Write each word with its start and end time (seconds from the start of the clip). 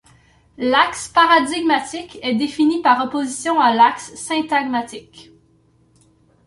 L' 0.57 0.73
axe 0.73 1.09
paradigmatique 1.09 2.17
est 2.23 2.33
défini 2.33 2.81
par 2.81 3.05
opposition 3.05 3.59
à 3.59 3.71
l'axe 3.71 4.15
syntagmatique. 4.15 5.29